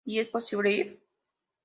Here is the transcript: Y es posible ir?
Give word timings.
Y 0.03 0.19
es 0.19 0.29
posible 0.29 0.71
ir? 0.71 1.01